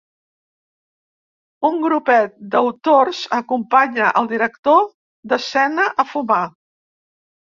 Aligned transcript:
Un 1.67 1.75
grupet 1.83 2.31
d'autors 2.55 3.19
acompanya 3.39 4.09
al 4.23 4.29
director 4.33 4.81
d'escena 5.35 5.85
a 6.05 6.07
fumar. 6.15 6.41